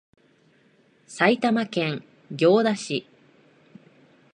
[1.05, 3.05] 埼玉県行田市